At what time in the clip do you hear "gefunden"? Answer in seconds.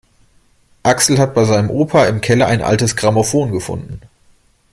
3.51-4.01